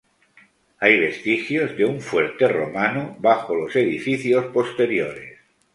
Hay 0.79 0.99
vestigios 0.99 1.77
de 1.77 1.85
un 1.85 2.01
fuerte 2.01 2.47
romano 2.47 3.15
bajo 3.19 3.53
los 3.53 3.75
edificios 3.75 4.45
posteriores. 4.45 5.37